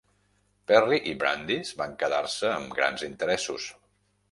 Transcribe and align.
Perry 0.71 0.97
y 1.11 1.13
Brandeis 1.23 1.75
van 1.83 1.95
quedar-se 2.05 2.51
amb 2.55 2.75
grans 2.81 3.07
interessos. 3.13 3.71